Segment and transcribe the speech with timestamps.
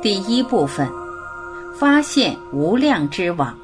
[0.00, 0.88] 第一部分：
[1.74, 3.58] 发现无量之网，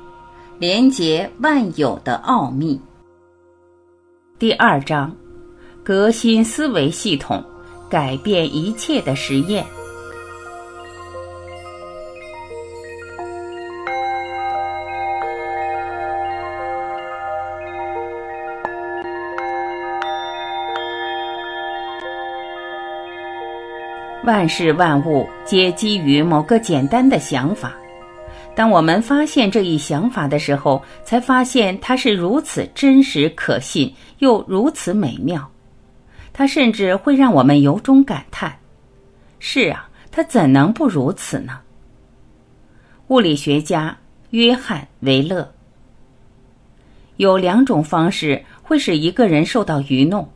[0.59, 2.81] 连接万有的奥秘。
[4.37, 5.15] 第二章：
[5.85, 7.41] 革新思维系统，
[7.89, 9.65] 改变一切的实验。
[24.25, 27.75] 万事万物皆基于某个简单的想法。
[28.55, 35.47] 当我们发现这一想法的时候，才发现它是如此真实可信，又如此美妙。
[36.33, 38.59] 它甚至会让我们由衷感叹：
[39.41, 41.61] 是啊，它怎能不如此呢？
[43.09, 43.95] 物理学家
[44.31, 45.53] 约翰·维勒
[47.19, 50.27] 有两种方式会使一个人受到愚弄：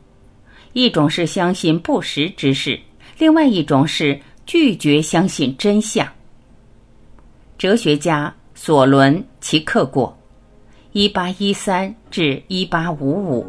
[0.73, 2.79] 一种是相信不实之事。
[3.19, 6.07] 另外一种是拒绝相信真相。
[7.57, 10.17] 哲学家索伦·齐克果，
[10.93, 13.45] 一八一三至一八五五。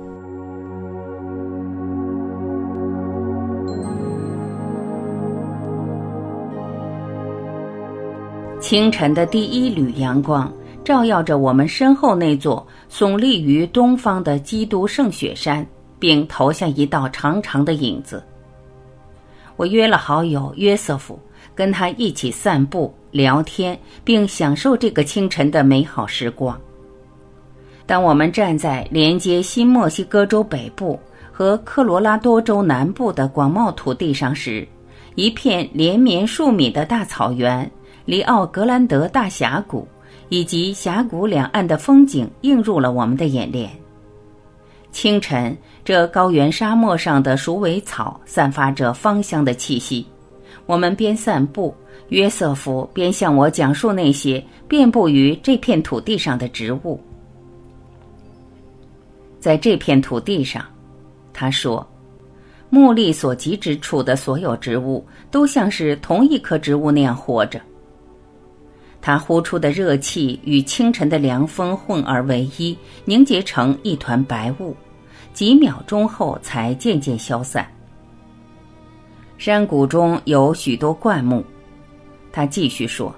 [8.61, 10.53] 清晨的第一缕阳光
[10.85, 15.65] 照耀着我们身后那座耸立于东方的基督圣雪山，
[16.01, 18.21] 并投下一道长长的影子。
[19.61, 21.21] 我约了好友约瑟夫，
[21.55, 26.59] 跟他一起散步、聊天，并享受这个清晨的美好时光。
[27.85, 30.99] 当我们站在连接新墨西哥州北部
[31.31, 34.67] 和科罗拉多州南部的广袤土地上时，
[35.15, 37.71] 一片连绵数米的大草原、
[38.07, 39.87] 里奥格兰德大峡谷
[40.31, 43.71] 以及峡谷两岸的风景映入了我们的眼帘。
[44.93, 50.07] 清晨，这高原沙漠上的鼠尾草散发着芳香的气息。
[50.67, 51.75] 我们边散步，
[52.09, 57.01] 约瑟夫边向我讲述那些遍布于这片土地上的植物。
[59.39, 60.65] 在这片土地上，
[61.33, 61.87] 他说，
[62.69, 67.61] 目力所及之处的所有植物都像是同一棵植物那样活着。
[69.03, 74.77] 它呼出的热气与清晨的凉风混而为一，凝结成一团白雾，
[75.33, 77.67] 几秒钟后才渐渐消散。
[79.39, 81.43] 山谷中有许多灌木，
[82.31, 83.15] 他继续说，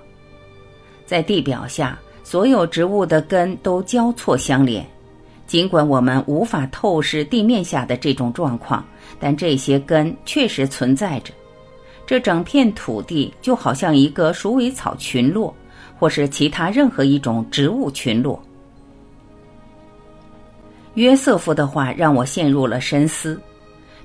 [1.05, 4.87] 在地表下，所有植物的根都交错相连。
[5.49, 8.83] 尽管我们无法透视地面下的这种状况，
[9.19, 11.35] 但这些根确实存在着。
[12.07, 15.53] 这整片土地就好像一个鼠尾草群落。
[16.03, 18.43] 或是其他任何一种植物群落。
[20.95, 23.41] 约瑟夫的话让我陷入了深思，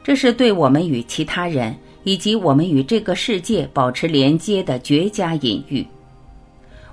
[0.04, 5.84] 这是对我们与其他人以及我们与这个世界保持连接的绝佳隐喻。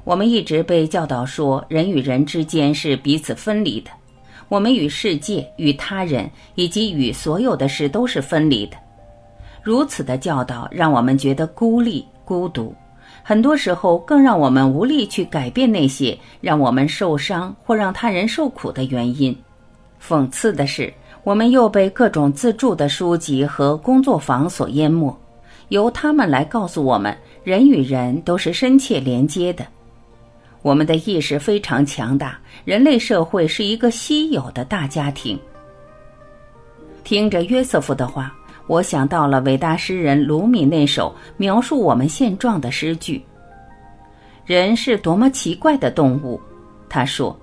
[0.05, 3.91] 我们一直被教导说，人与人之间是彼此分离的，
[4.49, 8.77] 我们与世界、与他人以及与所有的事都是分离的。
[9.63, 12.75] 如此的教导让我们觉得孤立、孤独。
[13.27, 19.35] 很多时候，更让我们无力去改变那些让我们受伤或让他人受苦的原因。
[19.99, 20.93] 讽刺的是，
[21.23, 25.19] 我们又被各种自助的书籍和工作坊所淹没，
[25.71, 29.67] 由他们来告诉我们，人与人都是深切连接的。
[30.61, 35.41] 我们的意识非常强大，人类社会是一个稀有的大家庭。
[37.05, 38.35] 听着约瑟夫的话。
[38.67, 43.23] 我想到了伟大诗人鲁米那首描述我们现状的诗句
[44.47, 46.41] ：“人是多么奇怪的动物。”
[46.89, 47.39] 他说：“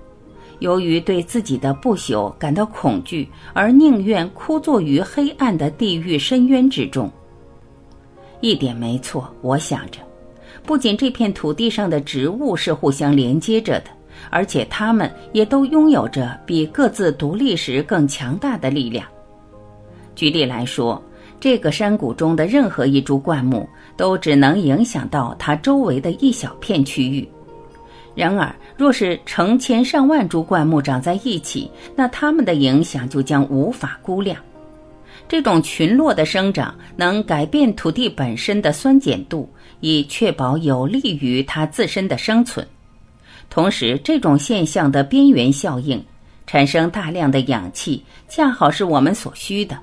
[0.58, 7.08] 由于对自己的不朽感到恐惧，而宁愿枯坐于黑暗的地狱深渊之中。”
[8.40, 10.00] 一点没错，我想着，
[10.64, 13.90] 不仅这片土地上的植物是互相连接着的，
[14.28, 19.06] 而且它们也都拥有着比各自独立时更强大的力量。
[20.16, 21.00] 举例来说。
[21.42, 27.28] 这个山谷中的任何一株灌木都只能影响到它周围的一小片区域。
[28.14, 34.36] 然而，若是成千上万株灌木长在一起，那它们的影响就将无法估量。
[35.28, 42.64] 这种群落的生长能改变土地本身的酸碱度，以确保有利于它自身的生存。
[43.50, 46.00] 同时，这种现象的边缘效应，
[46.46, 49.76] 产生大量的氧气，恰好是我们所需的。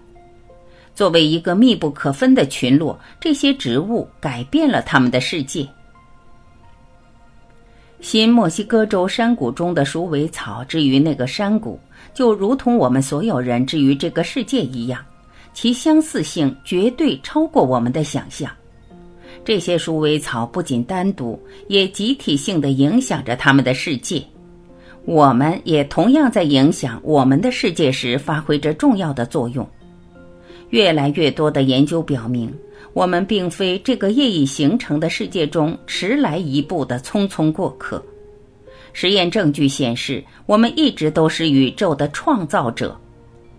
[0.99, 5.65] 作为一个密不可分的群落，这些植物改变了他们的世界。
[8.01, 11.79] 新墨西哥州山谷中的鼠尾草之于那个山谷，
[12.13, 15.01] 就如同我们所有人之于这个世界一样，
[15.53, 18.51] 其相似性绝对超过我们的想象。
[19.45, 24.21] 这些鼠尾草不仅单独，也集体性的影响着他们的世界。
[25.05, 29.65] 我们也同样在影响我们的世界时发挥着重要的作用。
[30.69, 32.53] 越来越多的研究表明，
[32.93, 38.03] 我们并非这个业已形成的世界中迟来一步的匆匆过客。
[38.93, 42.99] 实验证据显示，我们一直都是宇宙的创造者，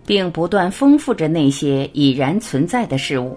[0.05, 3.37] 并不断丰富着那些已然存在的事物。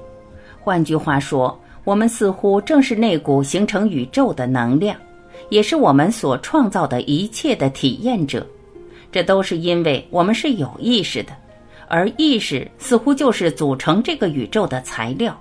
[0.60, 4.96] 换句话说，我们似乎正是那股形成宇宙的能量。
[5.50, 8.46] 也是我们所创造的一切的体验者，
[9.12, 11.34] 这都是因为我们是有意识的，
[11.94, 15.40] 而意识似乎就是组成这个宇宙的材料。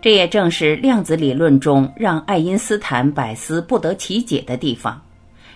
[0.00, 4.98] 这也正是量子理论中让爱因斯坦百思不得其解的地方。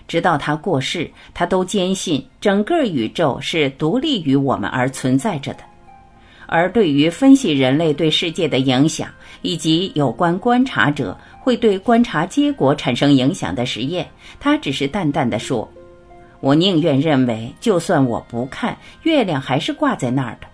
[0.07, 5.61] 直到他过世，他都坚信整个宇宙是独立于我们而存在着的。
[6.45, 9.09] 而对于分析人类对世界的影响，
[9.41, 11.17] 以及有关观察者。
[11.39, 14.05] 会对观察结果产生影响的实验，
[14.37, 15.65] 他只是淡淡的说
[16.39, 20.47] ：“我宁愿认为，就算我不看，月亮还是挂在那儿的。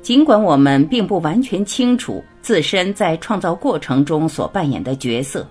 [0.00, 5.46] 尽管我们并不完全清楚自身在创造过程中所扮演的角色，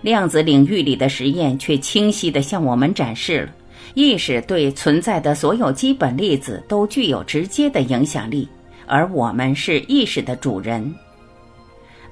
[0.00, 3.48] 量子领域里的实验却清晰地向我们展示了
[3.94, 8.48] 意识对存在的所有基本粒子都具有直接的影响力，
[8.86, 10.94] 而我们是意识的主人。”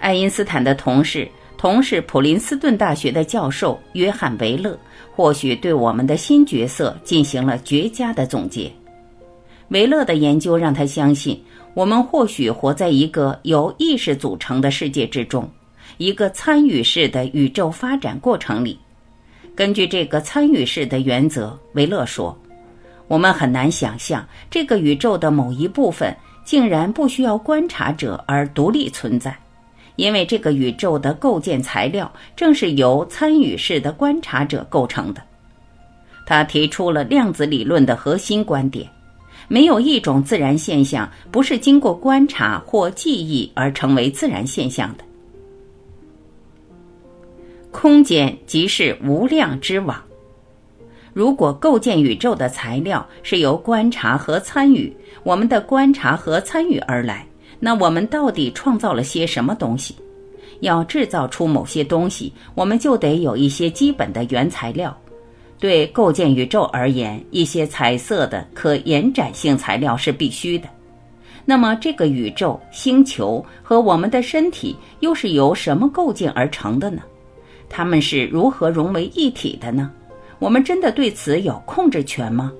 [0.00, 1.28] 爱因斯坦的同事。
[1.58, 4.78] 同是普林斯顿大学的教授约翰·维勒，
[5.16, 8.70] 或许对我们的新角色进行了绝佳的总结。
[9.68, 11.42] 维勒的研究让他相信，
[11.72, 15.50] 我们或许活在一个由意识组成的世界之中，
[15.96, 18.78] 一个参与式的宇宙发展过程里。
[19.54, 22.38] 根据这个参与式的原则，维勒说
[23.08, 26.14] ：“我们很难想象这个宇宙的某一部分
[26.44, 29.34] 竟然不需要观察者而独立存在。”
[29.96, 35.22] 因为这个宇宙的构建材料正是由参与式的观察者构成的，
[36.24, 38.88] 他提出了量子理论的核心观点：
[39.48, 45.04] 没有一种自然现象不是经过观察或记忆而成为自然现象的。
[47.70, 50.02] 空间即是无量之网。
[51.12, 57.26] 如果构建宇宙的材料是由观察和参与，我们的观察和参与而来。
[57.58, 59.94] 那我们到底创造了些什么东西？
[60.60, 64.96] 要制造出某些东西，我们就得有一些基本的原材料。
[65.58, 70.68] 对构建宇宙而言，一些彩色的可延展性材料是必须的。
[71.44, 77.02] 那么，这个宇宙、星球和我们的身体又是由什么构建而成的呢？
[77.68, 79.90] 它们是如何融为一体的呢？
[80.38, 82.52] 我们真的对此有控制权吗？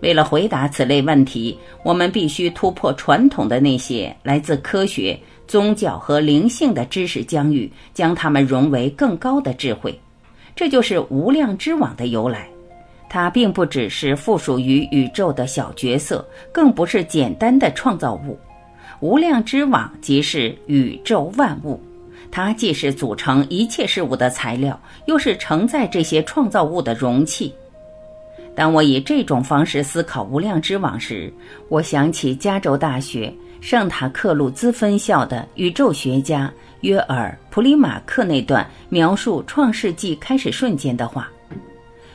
[0.00, 9.98] 为了回答此类问题，我们必须突破传统的那些来自科学、宗教和灵性的知识疆域，将它们融为更高的智慧。
[10.56, 12.48] 这就是无量之网的由来。
[13.08, 18.38] 它并不只是附属于宇宙的小角色，更不是简单的创造物。
[19.00, 21.80] 无量之网即是宇宙万物，
[22.30, 27.52] 它既是组成一切事物的材料，又是承载这些创造物的容器。
[28.54, 31.32] 当我以这种方式思考无量之网时，
[31.68, 41.28] 我想起加州大学圣塔克鲁兹分校的宇宙学家约尔·普里马克那段描述创世纪开始瞬间的话。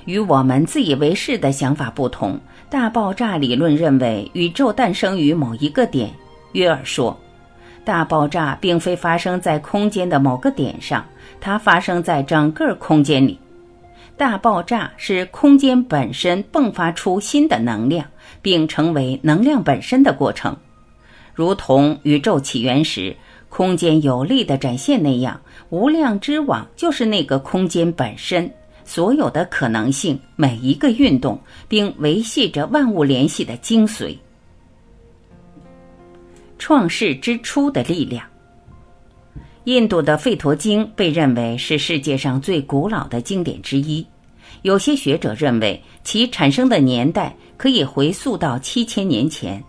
[0.06, 2.40] 与我们自以为是的想法不同，
[2.70, 6.12] 大爆炸理论认为宇宙诞生于某一个点。
[6.52, 7.18] 约尔说，
[7.84, 11.04] 大爆炸并非发生在空间的某个点上，
[11.42, 13.40] 它发生在整个空间里。
[14.18, 18.08] 大爆炸是空间本身迸发出新的能量，
[18.42, 20.56] 并成为能量本身的过程，
[21.34, 23.14] 如同宇宙起源时
[23.50, 25.40] 空间有力的展现那样。
[25.70, 28.50] 无量之网就是那个空间本身，
[28.86, 34.16] 所有的可能性，每一个运动，并维系着万物联系的精髓。
[36.58, 38.26] 创世之初的力量。
[39.66, 44.06] 印度的《吠陀经》被认为是世界上最古老的经典之一，
[44.62, 49.64] 有些学者认为其产生的年代可以回溯到七千年前。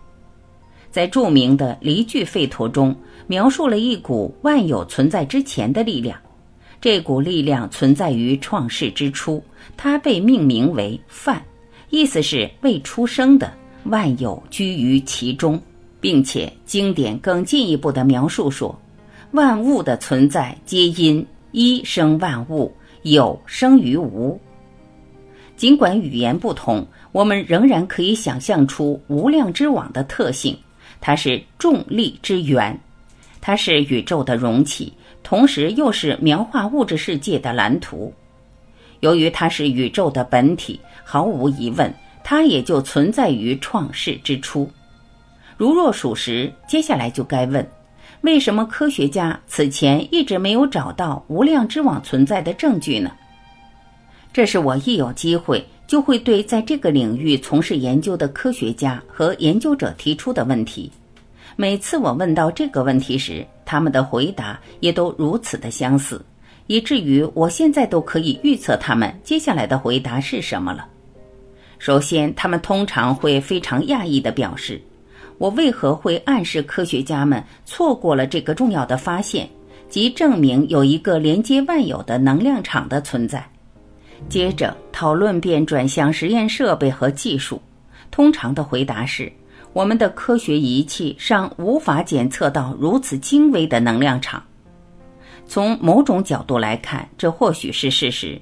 [0.91, 6.15] 在著名的《离句吠陀》中，描述了一股万有存在之前的力量，
[6.79, 9.43] 这股力量存在于创世之初，
[9.75, 11.43] 它被命名为“梵”，
[11.89, 13.51] 意思是未出生的
[13.85, 15.59] 万有居于其中，
[15.99, 18.79] 并且经典更进一步的描述说。
[19.31, 24.39] 万物的存在皆因一生万物，有生于无。
[25.57, 30.57] 尽管语言不同，我们仍然可以想象出无量之网的特性。
[31.01, 32.79] 它是重力之源，
[33.41, 34.93] 它是宇宙的容器，
[35.23, 38.13] 同时又是描画物质世界的蓝图。
[39.01, 41.93] 由于它是宇宙的本体，毫无疑问，
[42.23, 44.69] 它也就存在于创世之初。
[45.57, 47.67] 如若属实，接下来就该问：
[48.21, 53.11] 为什么科学家此前一直没有找到无量之网存在的证据呢？
[54.33, 60.91] 这是我一有机会就会对在这个领域从事研究的科学家和研究者提出的问题。
[61.55, 66.23] 每次我问到这个问题时，他们的回答也都如此的相似，
[66.67, 70.85] 以至于我现在都可以预测他们接下来的回答是什么了。
[71.79, 74.81] 首先，他们通常会非常讶异地表示
[75.37, 79.49] ：“我为何会暗示科学家们错过了这个重要的发现，
[79.89, 83.47] 即证明有一个连接万有的能量场的存在？”
[84.29, 87.61] 接着，讨论便转向实验设备和技术。
[88.09, 89.31] 通常的回答是。
[89.73, 94.41] 我们的科学仪器尚无法检测到如此精微的能量场。
[95.45, 98.41] 从某种角度来看，这或许是事实。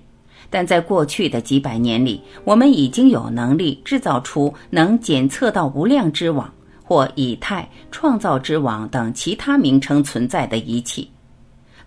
[0.49, 6.49] 但在过去的几百年里，我们已经有能力制造出能检测到无量之网
[6.86, 11.10] 或以太创造之网等其他名称存在的仪器。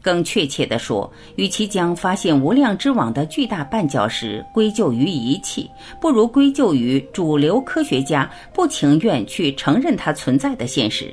[0.01, 5.69] 更确切地说，与其将发现无量之网的巨大绊脚石归咎于仪器，
[6.01, 11.13] 不如归咎于主流科学家不情愿去承认它存在的现实。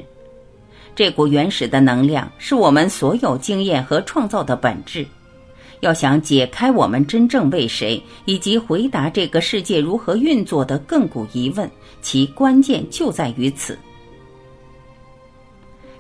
[0.96, 5.06] 这股原始的能量是我们所有经验和创造的本质。
[5.82, 11.70] 要想解开我们真正为谁以及回答这个世界如何运作的亘古疑问，
[12.06, 13.76] 其关键就在于此：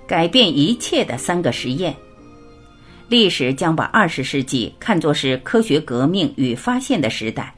[0.05, 1.95] 改变一切的三个实验。
[3.09, 7.51] 历史将把二十世纪看作是科学革命与发现的时代。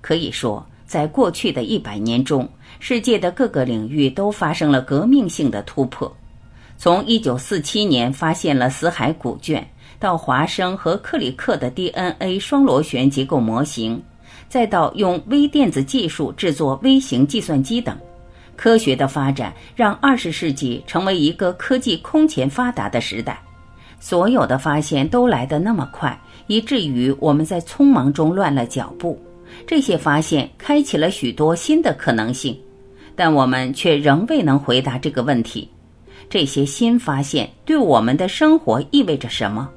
[0.00, 6.12] 可以说，在过去的一百年中，世界的各个领域都发生了革命性的突破。
[6.76, 9.64] 从1947年发现了死海古卷，
[10.00, 14.02] 到华生和克里克的 DNA 双螺旋结构模型，
[14.54, 17.98] 再到用微电子技术制作微型计算机等，
[18.54, 23.42] 科学的发展让二十世纪成为一个科技空前发达的时代。
[23.98, 29.20] 所有的发现都来得那么快，以至于我们在匆忙中乱了脚步。
[29.66, 32.56] 这些发现开启了许多新的可能性，
[33.16, 35.68] 但我们却仍未能回答这个问题：
[36.30, 39.68] 这些新发现对我们的生活意味着什么？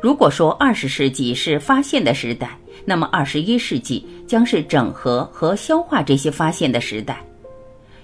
[0.00, 2.56] 如果说二十世纪是发现的时代，
[2.88, 7.22] 那么二十一世纪将是整合和消化这些发现的时代。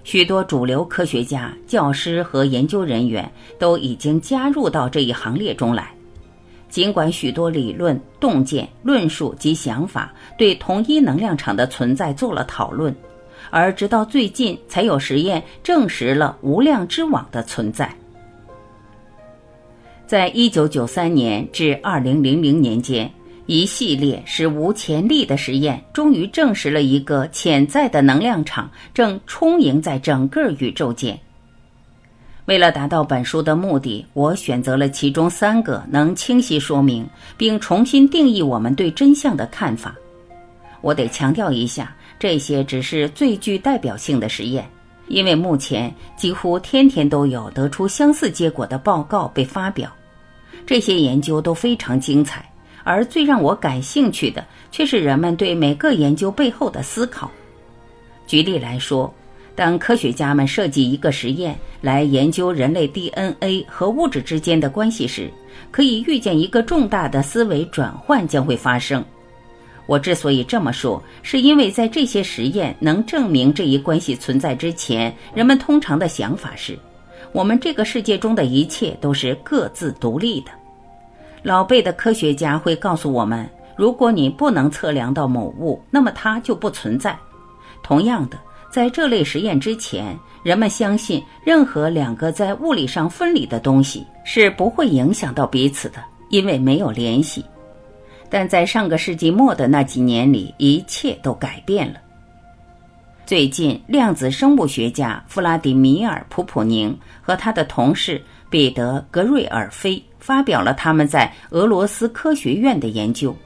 [0.02, 3.26] 许多主流科学家、教师和研究人员
[3.58, 5.90] 都已经加入到这一行列中来。
[6.68, 12.94] 尽管许多理论、洞见、论述及想法对同一能量场的存在做了讨论，
[13.48, 17.90] 而直到最近才有实验证实了无量之网的存在。
[20.06, 23.10] 在一九九三年至二零零零年间。
[23.46, 31.18] 一系列史无前例的实验，终于证实了一个潜在的能量场正充盈在整个宇宙间。
[32.46, 39.94] 为了达到本书的目的，我选择了其中三个能清晰说明并重新定义我们对真相的看法。
[40.80, 44.66] 我得强调一下，这些只是最具代表性的实验，
[45.08, 49.90] 因为目前几乎天天都有得出相似结果的报告被发表。
[50.66, 52.44] 这些研究都非常精彩。
[52.84, 57.30] 而最让我感兴趣的，却是人们对每个研究背后的思考。
[58.26, 59.12] 举例来说，
[59.56, 65.30] 当科学家们设计一个实验来研究人类 DNA 和物质之间的关系时，
[65.70, 69.04] 可以预见一个重大的思维转换将会发生。
[69.86, 76.78] 我之所以这么说，是因为在这些实验能证明这一关系存在之前，人们通常的想法是：
[77.32, 80.50] 我们这个世界中的一切都是各自独立的。
[81.44, 83.46] 老辈的科学家会告诉我们：
[83.76, 87.14] 如果你不能测量到某物，那么它就不存在。
[87.82, 88.38] 同样的，
[88.70, 97.44] 在这类实验之前，人们相信任何两个在物理上分离的东西是不会影响到彼此的，因为没有联系。
[98.30, 102.00] 但在上个世纪末的那几年里，一切都改变了。
[103.26, 110.02] 最近，量子生物学家弗拉迪米尔·普普宁和他的同事彼得·格瑞尔菲。
[110.24, 113.36] 发表了他们在俄罗斯科学院的研究，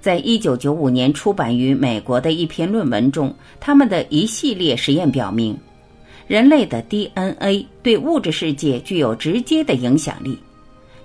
[0.00, 5.54] 在一九九五年出版于美国的一篇论文中，他们的一系列实验表明，
[6.26, 10.38] 人类的 DNA 对物质世界具有直接的影响力。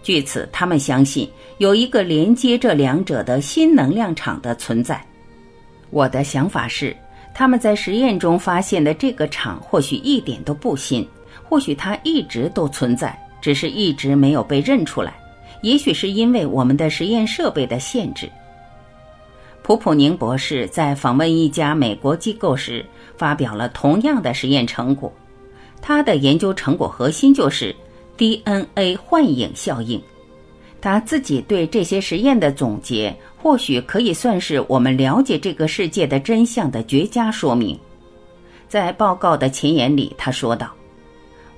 [0.01, 5.05] 据此，他们相信有一个连接这两者的新能量场的存在。
[5.89, 6.95] 我的想法是，
[7.33, 11.05] 他们在实验中发现的这个场或许一点都不新，
[11.43, 13.20] 或许它一直都存在。
[13.41, 15.13] 只是一直没有被认出来，
[15.61, 18.29] 也许是因为我们的实验设备的限制。
[19.63, 22.85] 普普宁博士在访问一家美国机构时，
[23.17, 25.11] 发表了同样的实验成果。
[25.81, 27.75] 他的研究成果核心就是
[28.17, 30.01] DNA 幻影效应。
[30.79, 37.77] 他自己对这些实验的总结，或许可以算是我们了解这个世界的真相的绝佳说明。
[38.67, 40.73] 在报告的前言里，他说道：“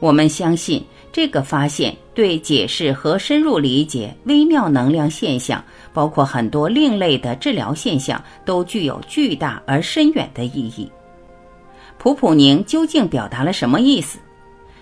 [0.04, 0.84] 我们相信
[1.14, 10.92] 这个发现对解释和深入理解微妙能量现象，包括很多另类的治疗现象，都具有巨大而深远的意义。”
[11.98, 14.20] 普普宁究竟表达了什么意思？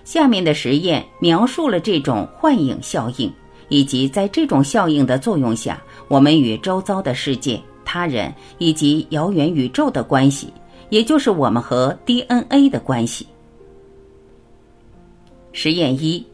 [0.03, 3.31] 下面的实验描述了这种幻影效应，
[3.69, 10.51] 以及在这种效应的作用下，我们与周遭的世界、他人以及遥远宇宙的关系，
[10.89, 13.27] 也就是我们和 DNA 的关系。
[15.53, 16.25] 实验一：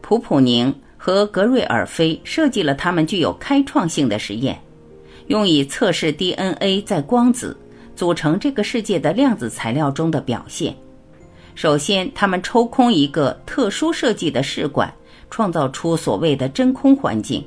[0.00, 4.60] 普普宁和格瑞尔菲设计了他们具有开创性的实验，
[5.26, 7.56] 用以测试 DNA 在光子。
[7.96, 10.74] 组成这个世界的量子材料中的表现。
[11.54, 14.92] 首先，他们抽空一个特殊设计的试管，
[15.30, 17.44] 创造出所谓的真空环境。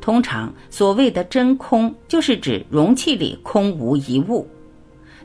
[0.00, 4.46] 通常，所谓的真空就是指容器里空无一物。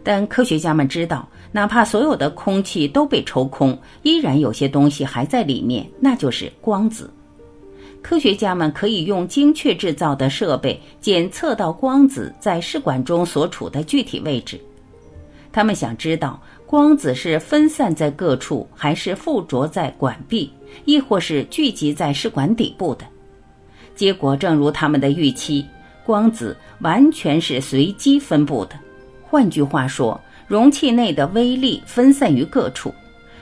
[0.03, 7.11] 但科学家们知道，哪怕所有的空气都被抽空，依然有些东西还在里面，那就是光子。
[8.01, 14.59] 科学家们可以用精确制造的设备检测到光子在试管中所处的具体位置。
[15.51, 20.49] 他们想知道光子是分散在各处，还是附着在管壁，
[20.85, 23.05] 亦或是聚集在试管底部的。
[23.95, 25.65] 结果正如他们的预期，
[26.05, 28.79] 光子完全是随机分布的。
[29.29, 32.91] 换句话说，容器内的微粒分散于各处，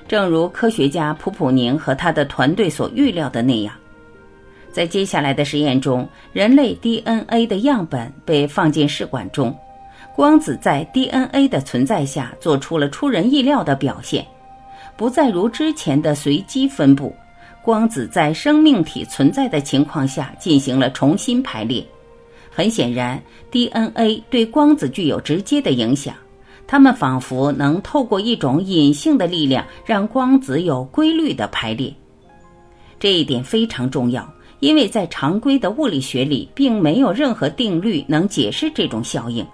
[0.06, 3.74] 正如科学家普普宁和他的团队所预料的那样。
[4.70, 9.58] 在接下来的实验中，人类 DNA 的样本被放进试管中，
[10.14, 14.28] 光子在 DNA 的存在下做出了出人意料的表现，
[14.98, 17.16] 不再如之前的随机分布。
[17.64, 21.86] 光子在生命体存在的情况下进行了重新排列。
[22.58, 26.16] 很显然，DNA 对光子具有直接的影响，
[26.66, 31.94] 它们仿佛能透过一种隐性的力量让光子有规律的排列。
[33.00, 34.28] 这一点非常重要。
[34.60, 39.46] 因为在常规的物理学里，并没有任何定律能解释这种效应。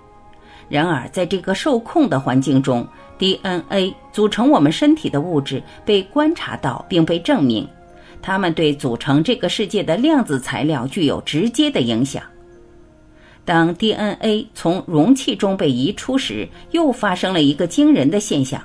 [0.70, 2.88] 然而，在这个受控的环境中
[3.18, 7.68] ，DNA 组成我们身体的物质被观察到并被证明，
[8.22, 12.24] 它们对组成这个世界的量子材料具有直接的影响。
[13.46, 18.62] 当 DNA 从容器中被移出时，又发生了一个惊人的现象。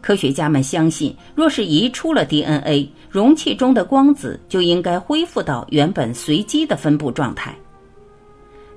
[0.00, 7.54] 科学家们相信，若是移出了 DNA，容器中的光子就应该恢复到原本随机的分布状态。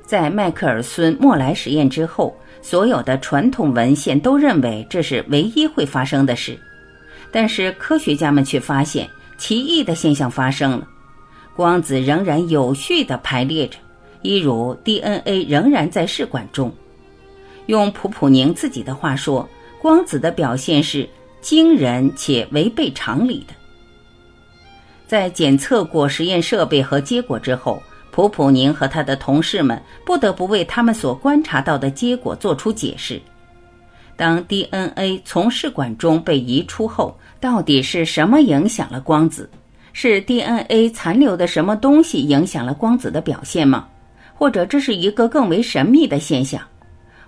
[0.06, 6.56] 在迈克尔孙莫莱实验之后，所有的传统文献都认为这是唯一会发生的事。
[7.32, 9.10] 但是科学家们却发现
[9.40, 10.88] 奇异的现象发生了：
[11.56, 13.80] 光子仍然有序地排列着，
[14.26, 16.72] 一如 DNA 仍然在试管中。
[17.68, 19.48] 用普普宁自己的话说。
[19.82, 21.08] 光子的表现是
[21.42, 23.54] 惊人且违背常理的。
[25.06, 33.22] 在检测过实验设备和结果之后，普普宁和他的同事们不得不为他们所观察到的结果做出解释。
[34.16, 39.48] 当 DNA 从试管中被移出后，到底是什么影响了光子？
[39.94, 43.88] 是 DNA 残留的什么东西影响了光子的表现吗？
[44.36, 46.62] 或者这是一个更为神秘的现象？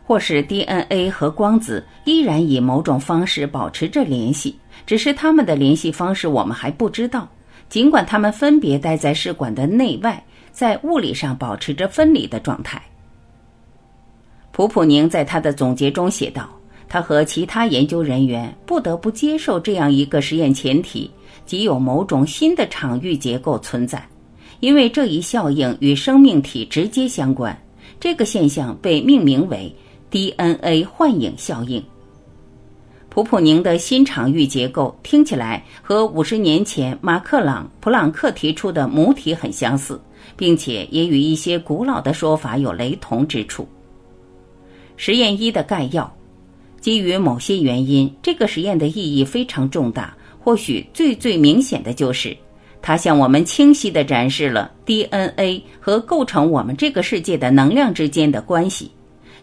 [0.03, 7.27] 或是 DNA 和光子依然以某种方式保持着联系，只是他们的联系方式我们还不知道。
[7.67, 12.81] 尽管他们分别待在试管的内外，在物理上保持着分离的状态。
[14.53, 16.49] 普普宁在他的总结中写道
[16.87, 21.11] ：“他和其他研究人员不得不接受这样一个实验前提，
[21.45, 24.01] 即有某种新的场域结构存在，
[24.59, 27.57] 因为这一效应与生命体直接相关。
[27.99, 29.73] 这个现象被命名为。”
[30.09, 31.83] DNA 幻影效应。
[33.09, 39.99] 普普宁的新场域结构听起来和五十年前马克朗普朗克提出的母体很相似，
[40.37, 43.67] 并且也与一些古老的说法有雷同之处。
[44.95, 46.09] 实验一的概要：
[46.79, 50.15] 基于某些原因，这个实验的意义非常重大。
[50.39, 52.35] 或许最最明显的就是，
[52.87, 58.89] 它向我们清晰地展示了 DNA 和构成我们这个世界的能量之间的关系。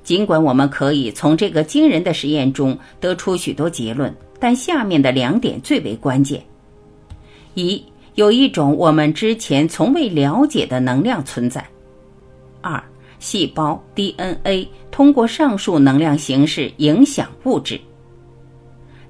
[0.02, 6.42] 尽管我们可以从这个惊人的实验中得出许多结论，但下面的两点最为关键：
[7.52, 11.62] 一，有一种我们之前从未了解的能量存在。
[12.62, 12.82] 二，
[13.18, 17.78] 细胞 DNA 通过上述能量形式影响物质。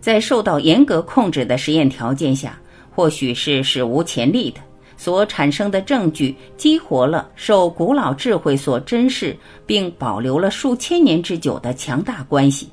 [0.01, 2.59] 在受到严格控制的实验条件下，
[2.95, 4.61] 或许是史无前例的，
[4.97, 12.69] 所产生的证据激活了受古老智慧所珍视并保留了数千年之久的强大关系。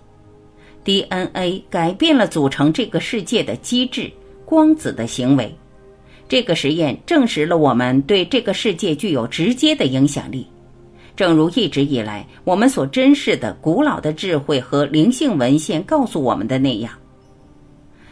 [0.84, 4.12] DNA 改变了组成这个世界的机制——
[4.46, 5.54] 光子的行为。
[6.28, 10.48] 这个实验证实了我们对这个世界具有直接的影响力，
[11.16, 16.92] 正如一直以来我们所珍视的古老的智慧和灵性文献告诉我们的那样。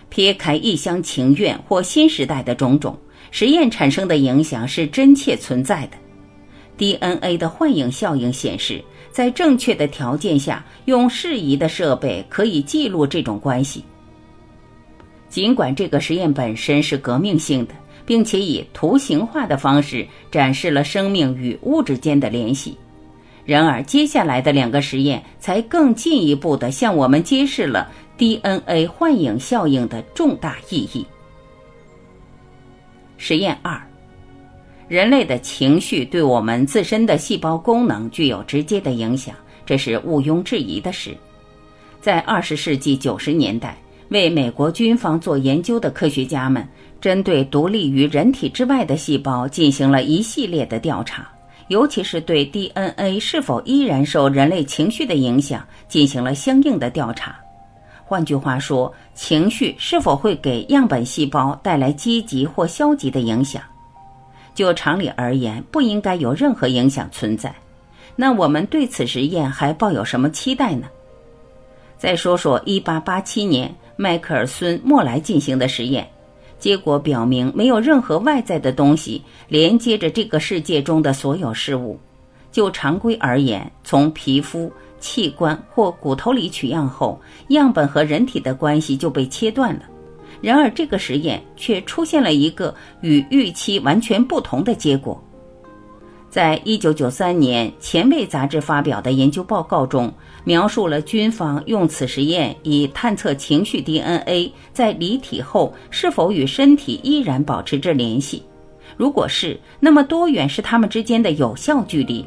[0.10, 2.98] 撇开一厢情愿或新时代的种种，
[3.32, 5.98] 实验产生的影响是真切存在的。
[6.78, 13.84] DNA 的幻影效应显示，在正确的条件下，用适宜的设备可以记录这种关系。
[15.30, 17.74] 尽管这个实验本身是革命性的，
[18.06, 22.78] 并且以图形化的方式展示了生命与物质间的联系，
[23.50, 27.92] 然而接下来的两个实验才更进一步地向我们揭示了。
[28.16, 31.04] DNA 幻影效应的重大意义。
[33.18, 33.82] 实验二：
[34.88, 39.34] 人类的情绪对我们自身的细胞功能具有直接的影响，
[39.66, 41.18] 这是毋庸置疑的事。
[42.00, 43.76] 在二十世纪九十年代，
[44.10, 46.64] 为美国军方做研究的科学家们，
[47.02, 51.28] 针对独立于人体之外的细胞进行了一系列的调查，
[51.70, 57.40] 尤其是对 DNA 是否依然受人类情绪的影响进行了相应的调查。
[58.04, 63.62] 换句话说，情绪是否会给样本细胞带来积极或消极的影响？
[64.56, 67.54] 就常理而言，不应该有任何影响存在。
[68.16, 70.88] 那我们对此实验还抱有什么期待呢？
[71.98, 76.10] 再说说1887年迈克尔孙莫莱进行的实验，
[76.60, 81.98] 结果表明，没有任何外在的东西连接着这个世界中的所有事物。
[82.52, 84.72] 就常规而言，从皮肤。
[85.02, 87.18] 器官或骨头里取样后，
[87.52, 89.84] 样本和人体的关系就被切断了。
[90.42, 95.18] 然而，这个实验却出现了一个与预期完全不同的结果。
[96.30, 108.44] 在一九九三年《前卫》杂志发表的研究报告中，描述了军方用此实验以探测情绪 DNA 在离体后是否与身体依然保持着联系。
[108.98, 112.26] 如果是，那么多远是他们之间的有效距离？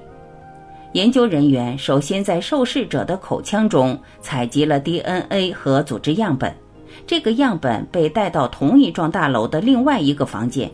[0.92, 6.55] 研究人员首先在受试者的口腔中采集了 DNA 和组织样本，
[7.07, 10.70] 这个样本被带到同一幢大楼的另外一个房间，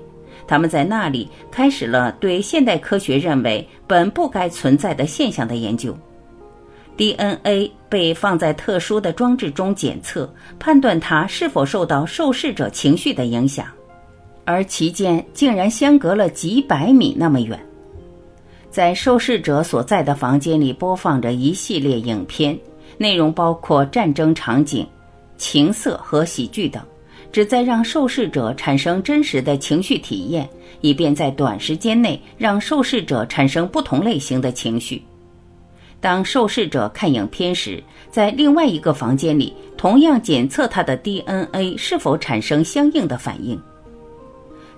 [0.47, 5.97] 他们在那里开始了对现代科学认为本不该存在的现象的研究。
[6.99, 13.67] DNA 被放在特殊的装置中检测，判断它是否受到受试者情绪的影响，
[14.45, 17.57] 而其间竟然相隔了几百米那么远。
[18.69, 22.59] 在受试者所在的房间里播放着一系列影片，
[22.97, 24.85] 内容包括战争场景、
[25.37, 26.83] 情色和喜剧等，
[27.31, 30.49] 旨在让受试者产生真实的情绪体验，
[30.81, 35.01] 以便在短时间内让受试者产生不同类型的情绪。
[36.01, 43.61] 当受试者看影片时，在另外一个房间里同样检测他的 DNA 是否产生相应的反应。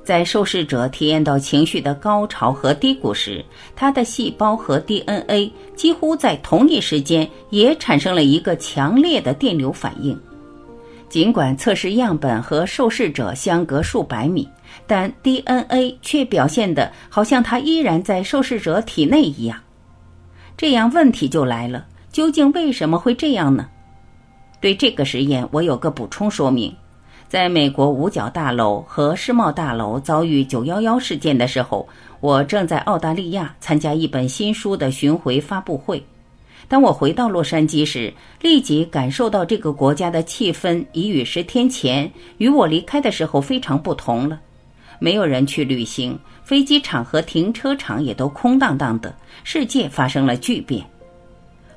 [0.03, 3.45] 在受试者体验到情绪的高潮和低谷时，
[3.77, 10.19] 他的细胞和 DNA 几乎在同一时间也产生了一个强烈的电流反应。
[11.11, 14.49] 尽管测试样本和受试者相隔数百米，
[14.87, 19.61] 但 DNA 却表现得好像它依然在受试者体内一样。
[20.61, 23.67] 这样问题就来了：究竟为什么会这样呢？
[24.61, 26.71] 对这个实验，我有个补充说明。
[27.31, 31.89] 在美国五角大楼和世贸大楼遭遇九幺幺事件的时候，
[32.21, 36.05] 我正在澳大利亚参加一本新书的巡回发布会。
[36.69, 44.39] 当我回到洛杉矶时，立即感受到这个国家的气氛已与十天前与我离开的时候非常不同了。
[44.99, 46.19] 没有人去旅行，
[46.51, 50.85] 飞机场和停车场也都空荡荡的，世界发生了巨变。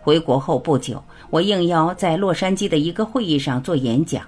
[0.02, 4.24] 回国后不久，我应邀在洛杉矶的一个会议上做演讲。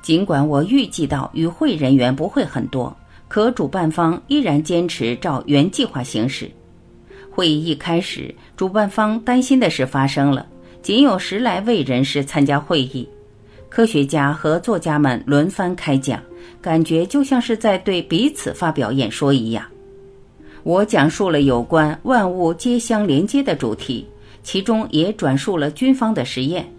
[0.00, 6.48] 尽管我预计到与会人员不会很多，可主办方依然坚持照原计划行事。
[7.28, 10.46] 会议一开始，主办方担心的事发生了，
[10.80, 13.08] 仅有十来位人士参加会议。
[13.68, 16.22] 科学家和作家们轮番开讲，
[16.62, 19.66] 感觉就像是在对彼此发表演说一样。
[20.68, 24.06] 我讲述了有关万物皆相连接的主题，
[24.42, 26.70] 其中也转述了军方的实验。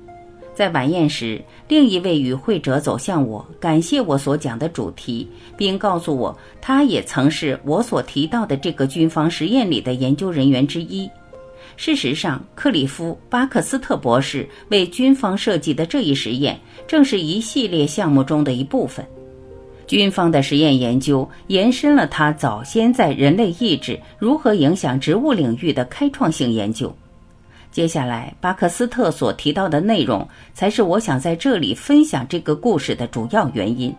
[0.53, 11.09] 在晚宴时，另一位与会者走向我，感谢我所讲的主题，并告诉我，他也曾是我所提到的这个军方实验里的研究人员之一。
[11.75, 19.03] 事实上，克里夫·巴克斯特博士为军方设计的这一实验，正是一系列项目中的一部分。
[19.89, 26.95] 军方的实验研究延伸了他早先在人类意志如何影响植物领域的开创性研究。
[27.71, 33.91] 接下来，巴克斯特所提到的内容，才是我想在这里分享这个故事的主要原因。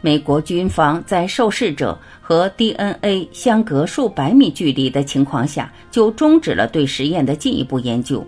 [0.00, 8.26] 美国军方在受试者和 DNA 相隔数百米距离的情况下，就终止了对实验的进一步研究。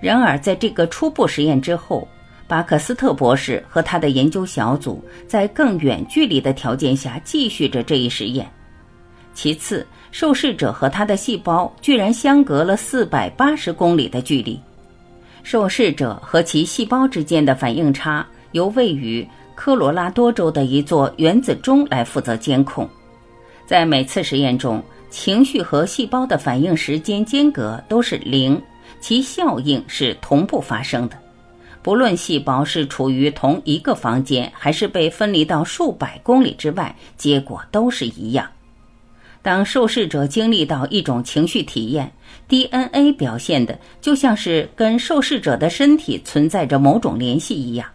[0.00, 2.08] 然而，在这个初步实验之后，
[2.48, 8.48] 巴克斯特博士和他的研究小组在更远距离的条件下继续着这一实验。
[9.34, 14.58] 其次，受试者和他的细胞居然相隔了四百八十公里的距离。
[15.42, 22.88] 受试者和其细胞之间的反应差由位于科罗拉多州的一座原子钟来负责监控。
[23.66, 28.60] 在每次实验中，情绪和细胞的反应时间间隔都是零，
[29.00, 31.16] 其效应是同步发生的。
[31.86, 38.44] 不论细胞是处于同一个房间，还是被分离到数百公里之外，结果都是一样。
[39.40, 42.10] 当受试者经历到一种情绪体验
[42.48, 47.86] ，DNA 表现的就像是跟受试者的身体存在着某种联系一样。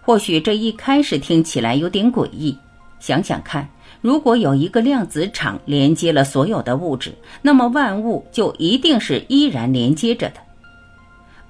[0.00, 2.56] 或许这一开始听起来有点诡异，
[3.00, 3.68] 想想看，
[4.02, 10.43] 如果有一个量子场连接了所有的物质，那么万物就一定是依然连接着的。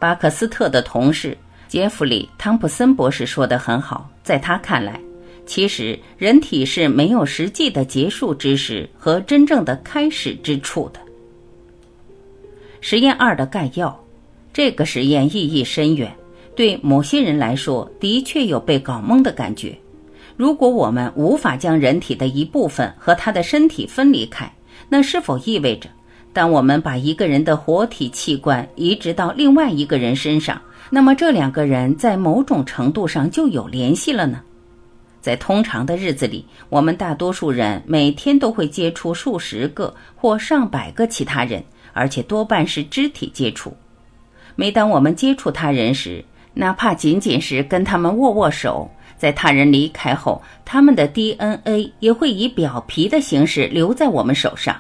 [0.05, 1.35] 巴克斯特的同事
[1.67, 5.01] 杰弗里·汤普森博士说得很好，在他看来。
[5.47, 11.01] 其实，人体是没有实际的结束之时和真正的开始之处的。
[12.83, 13.99] 实验二的概要，
[14.53, 16.15] 这个实验意义深远，
[16.55, 19.75] 对某些人来说的确有被搞懵的感觉。
[20.37, 24.53] 如果我们无法将人体的一部分和他的身体分离开，
[24.87, 25.89] 那是否意味着，
[26.35, 34.43] 当我们把一个人的活体器官移植到另外一个人身上，那么这两个人在某种程度上就有联系了呢？
[35.21, 43.73] 在通常的日子里，我们大多数人每天都会接触数十个或上百个其他人，而且多半是肢体接触。
[44.57, 54.77] 每当我们接触他人时，哪怕仅仅是跟他们握握手，在他人离开后，他们的 DNA 也会以表皮的形式留在我们手上。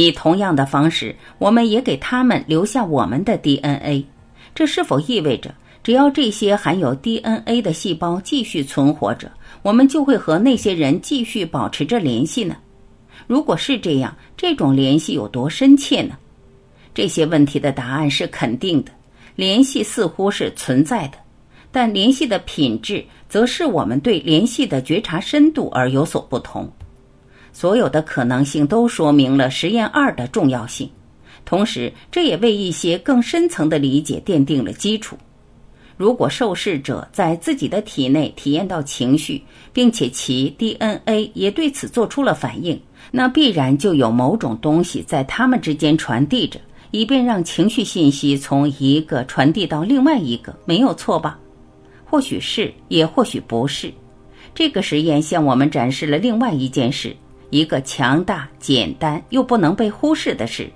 [0.00, 4.04] 以同样的方式，我们也给他们留下我们的 DNA。
[4.52, 5.54] 这是否意味着，
[5.84, 9.30] 只要这些含有 DNA 的细胞继续存活着？
[9.62, 12.56] 我们就会和那些人继续保持着联系呢？
[13.28, 16.16] 如果是这样，这种联系有多深切呢？
[16.92, 18.90] 这些问题的答案是肯定的，
[19.36, 21.18] 联系似乎是存在的，
[21.70, 26.68] 但联系的品质则是我们对联系的觉察深度而有所不同。
[27.54, 30.90] 所有的可能性都说明了实验二的重要性，
[31.44, 35.16] 同时这也为一些更深层的理解奠定了基础。
[35.96, 39.40] 如果受试者在自己的体内体验到情绪，
[39.72, 42.78] 并且其 DNA 也对此做出了反应，
[43.12, 46.58] 那必然就有某种东西在他们之间传递着，
[46.90, 51.38] 以便让情绪信息从一个传递到另外一个，没有错吧？
[52.04, 53.92] 或许是，也或许不是。
[54.52, 57.14] 这个实验向我们展示了另外一件事，
[57.54, 60.68] 一个强大、简单又不能被忽视的事：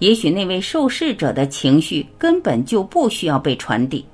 [0.00, 4.04] 也许那位受试者的情绪根本就不需要被传递。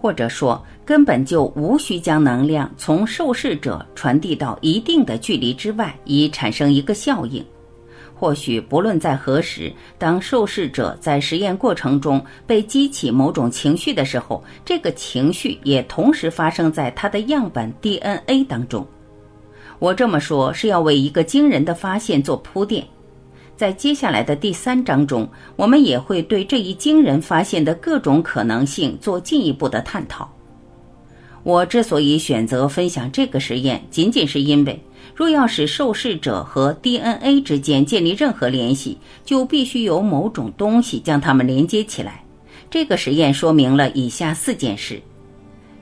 [0.00, 7.44] 或者说，根本就无需将能量从受试者传递到一定的距离之外，以产生一个效应。
[8.14, 18.86] 或许不论在何时，当受试者在实验过程中被激起某种情绪的时候，这个情绪也同时发生在他的样本 DNA 当中。
[19.80, 22.86] 我这么说是要为一个惊人的发现做铺垫。
[23.56, 30.30] 在接下来的第三章中，我们也会对这一惊人发现的各种可能性做进一步的探讨。
[31.42, 34.78] 我之所以选择分享这个实验，仅仅是因为，
[35.14, 42.22] 若要使受试者和 DNA 之间建立任何联系，就必须有某种东西将它们连接起来。
[42.70, 45.00] 这个实验说明了以下四件事：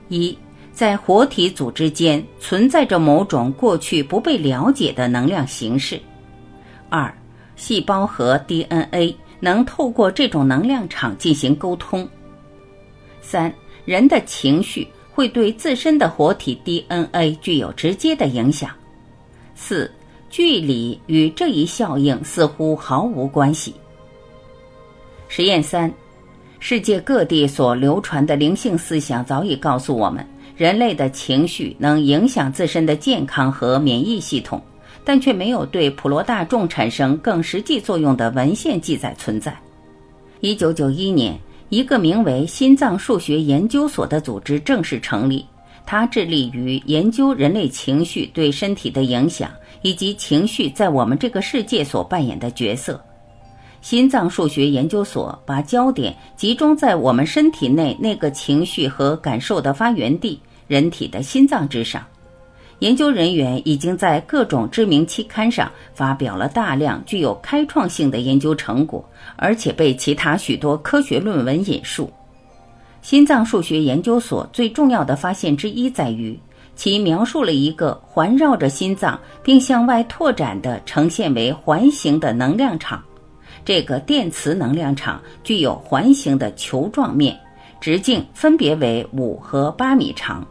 [0.07, 0.37] 一，
[0.79, 5.97] 在活体组织间存在着某种过去不被了解的能量形式；
[6.87, 7.13] 二，
[7.57, 12.07] 细胞和 DNA 能透过这种能量场进行沟通。
[13.21, 18.71] 三，人的情绪会对自身的活体 DNA 具有直接的影响。
[19.55, 19.91] 四，
[20.29, 23.75] 距离与这一效应似乎毫无关系。
[25.27, 25.91] 实验三，
[26.61, 30.25] 世界各地所流传的灵性思想早已告诉我们，
[30.59, 34.61] 人类的情绪能影响自身的健康和免疫系统，
[35.05, 39.57] 但却没有对普罗大众产生更实际作用的文献记载存在。
[40.41, 45.45] 一九九一年，一个名为心脏数学研究所的组织正式成立，
[45.85, 49.49] 它致力于研究人类情绪对身体的影响，
[49.81, 53.01] 以及情绪在我们这个世界所扮演的角色。
[53.79, 60.37] 心脏数学研究所把焦点集中在我们身体内那个情绪和感受的发源地——
[60.69, 62.01] 人体的心脏之上。
[62.79, 69.03] 研究人员已经在各种知名期刊上发表了大量具有开创性的研究成果，
[69.35, 72.09] 而且被其他许多科学论文引述。
[73.01, 76.39] 心脏数学研究所最重要的发现之一在于，
[76.75, 83.03] 其描述了一个环绕着心脏并向外拓展的、呈现为环形的能量场。
[83.65, 87.37] 这个电磁能量场具有环形的球状面，
[87.81, 90.47] 直径分别为五和八米长。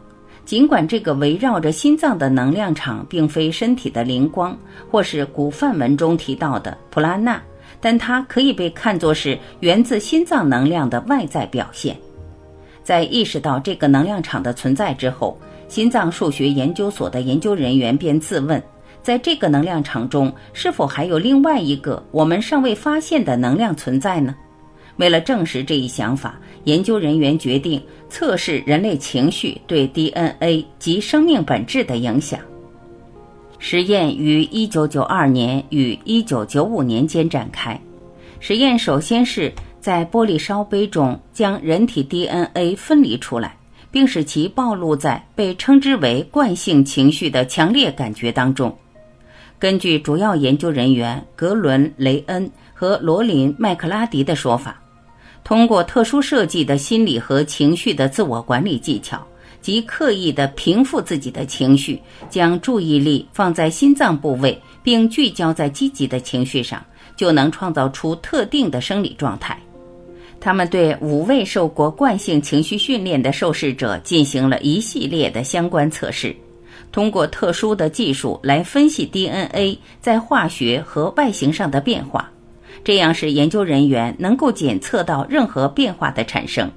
[0.49, 4.57] 尽管这个围绕着心脏的能量场并非身体的灵光，
[4.89, 7.39] 或是古梵文中提到的普拉纳，
[7.79, 11.95] 但它可以被看作是源自心脏能量的外在表现。
[12.81, 18.59] 在意识到这个能量场的存在之后，心脏数学研究所的研究人员便自问。
[19.03, 24.35] 在这个能量场中，是否还有另外一个我们尚未发现的能量存在呢？
[24.99, 32.37] 为了证实这一想法，研究人员决定测试人类情绪对 DNA 及生命本质的影响。
[33.59, 37.79] 实验于1992年与1995年间展开。
[38.41, 43.55] 实验首先是在玻璃烧杯中将人体 DNA 分离出来，
[43.89, 48.77] 并使其暴露在被称之为惯性情绪的强烈感觉当中。
[49.57, 54.81] 根据主要研究人员格伦·雷恩和罗琳·麦克拉迪的说法，
[55.49, 59.25] 通过特殊设计的心理和情绪的自我管理技巧，
[59.63, 66.85] 即刻意的平复自己的情绪，将注意力放在心脏部位，并聚焦在积极的情绪上，
[67.15, 69.59] 就能创造出特定的生理状态。
[70.39, 76.35] 他们对五位受过惯性情绪训练的受试者进行了一系列的相关测试。
[76.91, 82.31] 通过特殊的技术来分析 DNA 在化学和外形上的变化，
[82.83, 86.69] 这样使研究人员能够检测到任何变化的产生。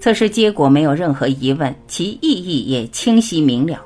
[0.00, 3.80] 测试结果没有任何疑问，其意义也清晰明了。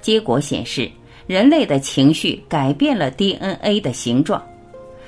[0.00, 0.90] 结果显示，
[1.26, 4.42] 人类的情绪改变了 DNA 的形状，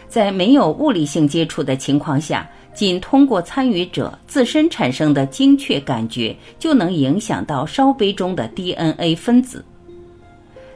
[0.08, 2.48] 在没有物理性接触的情况下。
[2.72, 9.62] 仅通过参与者自身产生的精确感觉，就能影响到烧杯中的 DNA 分子。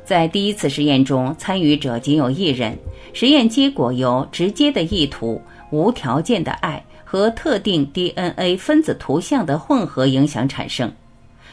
[0.04, 2.76] 在第一次实验中，参与者仅有一人。
[3.12, 5.40] 实验结果由直接的意图、
[5.70, 10.92] 无条件的爱和特定 DNA 分子图像的混合影响产生。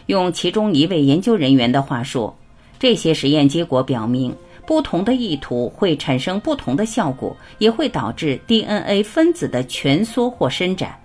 [0.07, 2.35] 用其中一位研究人员的话说，
[2.77, 4.35] 这些实验结果表明。
[4.63, 10.95] 不同的意图会产生不同的效果，也会导致 DNA 分子的蜷缩或伸展。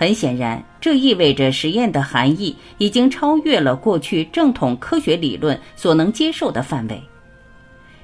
[0.00, 6.98] 很显然，这意味着实验的含义已经超越了过去正统科学理论所能接受的范围。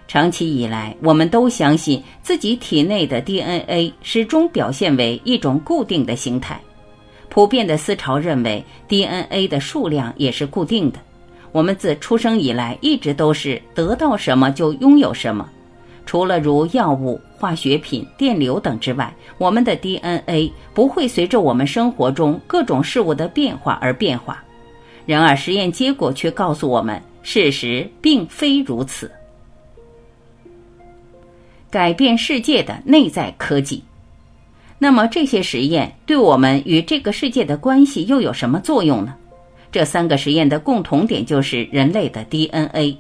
[0.07, 6.61] 长期以来，我们都相信自己体内的 DNA 始终表现为一种固定的形态。
[7.31, 10.99] 普遍的思潮认为，DNA 的数量也是固定的。
[11.51, 15.49] 我们自出生以来一直都是得到什么就拥有什么，
[16.07, 24.43] 除了如药物、化学品、电流等之外，我们的 DNA 不会随着我们生活中各种事物的变化而变化。
[25.05, 29.11] 然而，实验结果却告诉我们，事实并非如此。
[31.69, 33.83] 改变世界的内在科技，
[34.79, 39.15] 那么这些实验对我们与这个世界的关系又有什么作用呢？
[39.73, 42.97] 这三个实验的共同点就是人类的 DNA。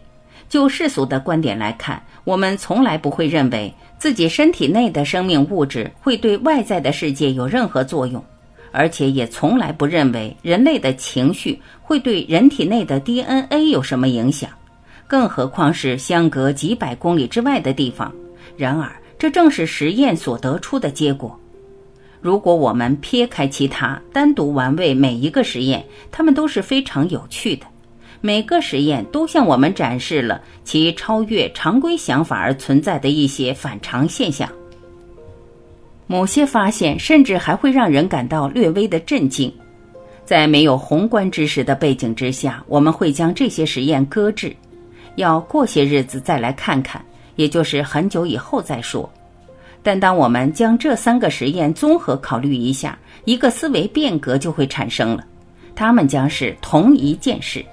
[0.48, 8.22] 就世俗的观点来看，我们从来不会认为自己身体内的生命物质会对外在的世界有任何作用，
[8.70, 14.48] 而且也从来不认为人类的情绪会对人体内的 DNA 有什么影响，
[15.06, 18.12] 更何况是相隔几百公里之外的地方。
[18.56, 21.38] 然而，这正是实验所得出的结果。
[22.20, 27.66] 如果我们撇开其他，单独玩味每一个实验，它们都是非常有趣的。
[28.20, 34.48] 每个实验都向我们展示了其超越常规想法而存在的一些反常现象。
[36.06, 39.52] 某些发现甚至还会让人感到略微的震惊。
[40.24, 44.54] 在没有宏观知识的背景之下，我们会将这些实验搁置，
[45.14, 47.04] 要过些日子再来看看，
[47.36, 49.08] 也就是很久以后再说。
[49.84, 55.24] 但当我们将这三个实验综合考虑一下，一个思维变革就会产生了，
[55.76, 57.64] 它们将是同一件事。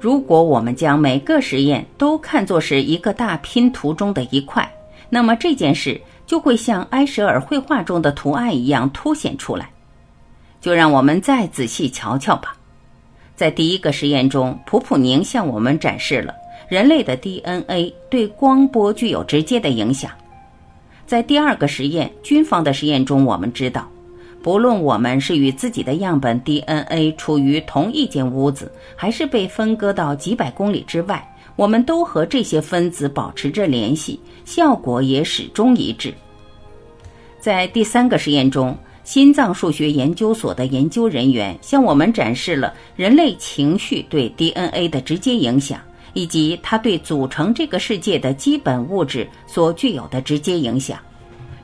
[0.00, 4.70] 如果我们将每个实验都看作是一个大拼图中的一块，
[5.08, 9.68] 那么这件事就会像埃舍尔绘画中的图案一样凸显出来。
[10.60, 12.54] 就让我们再仔细瞧瞧吧。
[13.34, 16.34] 在第一个实验中，普普宁向我们展示了
[16.68, 20.10] 人类的 DNA 对光波具有直接的影响。
[21.06, 23.88] 在第二个实验军方的实验中，我们知道。
[24.42, 36.14] 不论我们是与自己的样本 DNA 处于同一间屋子，还是被分割到几百公里之外，我们都和这些分子保持着联系，效果也始终一致。
[37.40, 45.80] 在第三个实验中，心脏数学研究所的研究人员向我们展示了人类情绪对 DNA 的直接影响，
[46.12, 50.98] 以及它对组成这个世界的基本物质所具有的直接影响。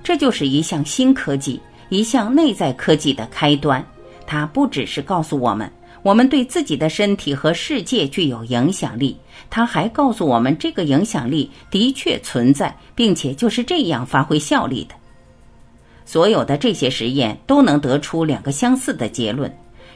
[0.02, 1.60] 这就是一项新科技。
[1.88, 3.84] 一项内在科技的开端，
[4.26, 5.70] 它不只是告诉我们
[6.02, 9.16] 我们对自己的身体和世界具有影响力，
[9.48, 14.94] 它还告诉我们这个影响力的确存在，并且就是这样发挥效力的。
[16.04, 19.50] 所有的这些实验都能得出两个相似的结论，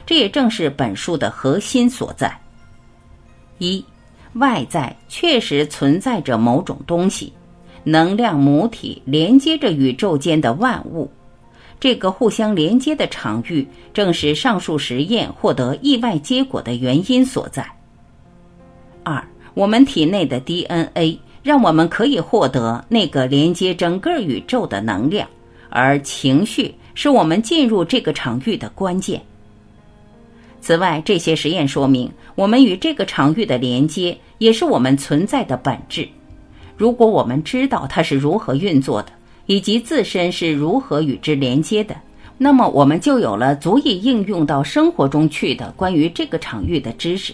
[0.05, 2.35] 这也正是本书的核心所在。
[3.59, 3.85] 一，
[4.33, 7.31] 外在确实存在着某种东西，
[7.83, 11.07] 能量母体连接着宇宙间的万物。
[11.79, 17.65] 这个互相连接的场域，正是上述实验获得意外结果的原因所在。
[19.03, 25.25] 二，我们体内的 DNA 让我们可以获得那个连接整个宇宙的能量，
[25.69, 29.21] 而情绪是我们进入这个场域的关键。
[30.59, 36.05] 此外，这些实验说明，我们与这个场域的连接也是我们存在的本质。
[36.75, 39.13] 如果我们知道它是如何运作的。
[39.49, 41.95] 以及自身是如何与之连接的，
[42.37, 47.33] 那么我们就有了足以应用到生活中去的关于这个场域的知识。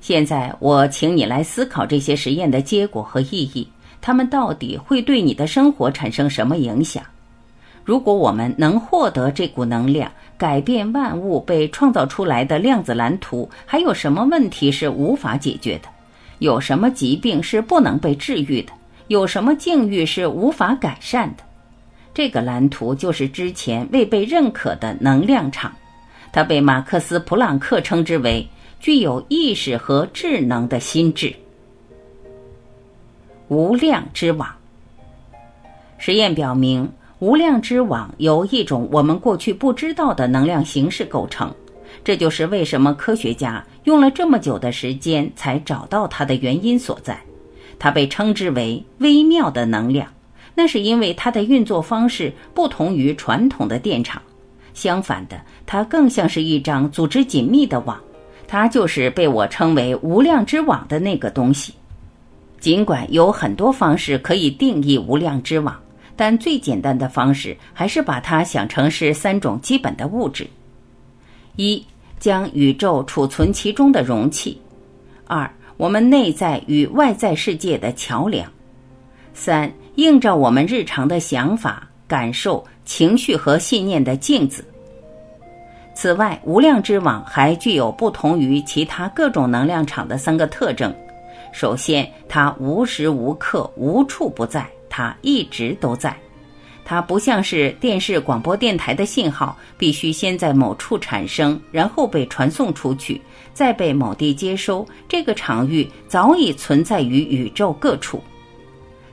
[0.00, 3.64] 现在，我请你来思考这些实验的结果和意义，
[4.00, 7.00] 它们到底会对你的生活产生什么影响？
[7.84, 15.88] 如果我们能获得这股能量，改变万物被创造出来的量子蓝图，还有什么问题是无法解决的？
[16.40, 18.72] 有什么疾病是不能被治愈的？
[19.08, 21.44] 有什么境遇是无法改善的？
[22.14, 25.72] 这个蓝图就是之前未被认可的能量场，
[26.30, 28.46] 它被马克思·普朗克称之为
[28.78, 31.34] 具有意识和智能的心智。
[33.48, 34.48] 无量之网。
[35.98, 41.54] 实验表明，无量之网由一种我们过去不知道的能量形式构成，
[42.04, 47.18] 这就是为什么科学家用了这么久的时间才找到它的原因所在。
[47.78, 50.08] 它被称之为微妙的能量，
[50.54, 54.20] 那是因为它的运作方式不同于传统的电场。
[54.74, 58.00] 相反的，它更像是一张组织紧密的网。
[58.48, 61.72] 它就是被我称为无量之网的那个东西。
[62.60, 65.74] 尽管有很多方式可以定义无量之网，
[66.14, 70.46] 但最简单的方式还是把它想成是三种基本的物质：
[71.56, 71.82] 一、
[72.20, 74.56] 将宇宙储存其中的容器；
[75.26, 78.50] 二、我们内在与外在世界的桥梁，
[79.34, 84.64] 三映照我们日常的想法、感受、情绪和信念的镜子。
[85.94, 90.94] 此外，无量之网还具有不同于其他各种能量场的三个特征：
[91.52, 96.16] 首先，它无时无刻、无处不在，它一直都在。
[96.84, 103.20] 它不像是电视、广播电台的信号，必须先在某处产生，然后被传送出去，
[103.54, 104.86] 再被某地接收。
[105.08, 108.22] 这个场域早已存在于宇宙各处。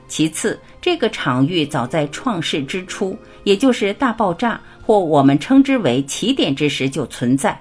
[0.08, 7.56] 其次，这个场域早在创世之初，也就是大爆炸或我们称之为起点之时就存在。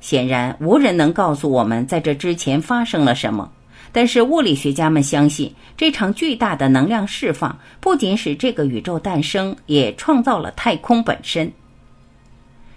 [0.00, 3.50] 显然，无人能告诉我们在这之前发生了什么。
[3.92, 11.50] 但是物理学家们相信，这场巨大的能量释放不仅使这个宇宙诞生，也创造了太空本身。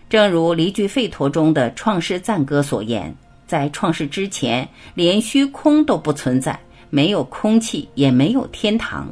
[0.09, 3.13] 正如离句吠陀中的创世赞歌所言，
[3.45, 9.07] 在创世之前，连虚空都不存在，没有空气，也没有天堂。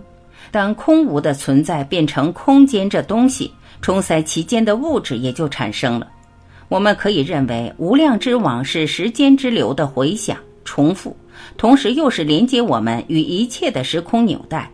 [0.50, 6.08] 当空无的存在变成空间这东西，冲塞其间的物质也就产生了。
[6.70, 11.16] 我们可以认为，无量之网是时间之流的回响、重复。
[11.58, 14.70] 同时，又是连接我们与一切的时空纽带。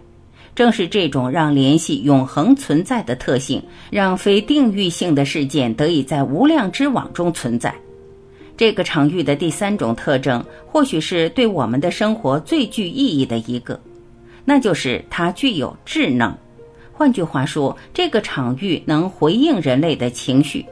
[0.55, 3.59] 正是这种让联系永恒存在的特性，
[3.89, 7.74] 让非定域性的事件得以在无量之网中存在。
[8.55, 13.80] 这个场域的第三种特征，或许是对我们的生活最具意义的一个，
[14.45, 16.32] 那就是它具有智能。
[16.91, 20.64] 换句话说，这个场域能回应人类的情绪。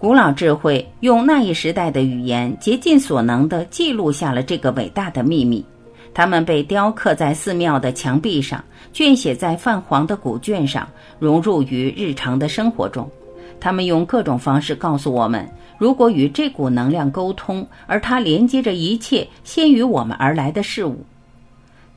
[0.00, 5.62] 古老智慧用那一时代的语言，竭尽所能地记录下了这个伟大的秘密。
[6.14, 10.88] 它们被雕刻在寺庙的墙壁上，卷写在泛黄的古卷上，
[11.18, 13.06] 融入于日常的生活中。
[13.60, 15.46] 他们用各种方式告诉我们：
[15.76, 20.96] 如果与这股能量沟通，而它连接着一切先于我们而来的事物。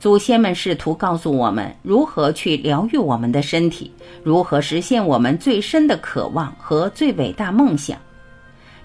[0.04, 3.90] 祖先们试图告诉我们如何去疗愈我们的身体，
[4.22, 7.96] 如何实现我们最深的渴望和最伟大梦想。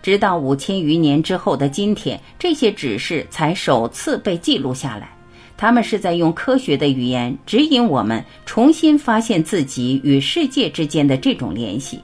[0.01, 5.09] 直到五千余年之后的今天，这些指示才首次被记录下来。
[5.57, 11.99] 他们是在用科学的语言指引我们重新发现自己与世界之间的这种联系。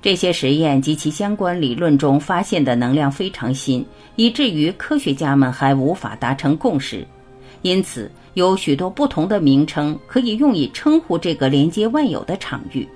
[0.00, 3.84] 这些实验及其相关理论中发现的能量非常新，
[4.14, 7.04] 以至于科学家们还无法达成共识。
[7.62, 12.88] 因此，有许多不同的名称可以用以称呼这个连接万有的场域。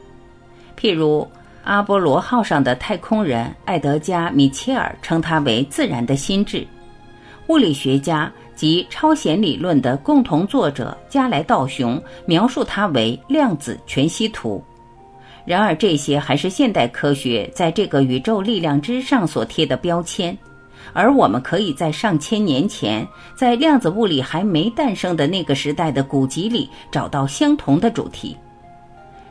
[0.79, 1.27] 譬如，
[1.65, 6.67] 阿波罗号上的太空人艾德加·米切尔称它为“自然的心智”，
[7.49, 14.63] 物理学家及超弦理论的共同作者加莱道雄描述它为“量子全息图”。
[15.45, 20.37] 然而，这些还是现代科学在这个宇宙力量之上所贴的标签。
[20.93, 28.37] 而我们可以在上千年前，在量子物理还没诞生的那个时代的古籍里找到相同的主题。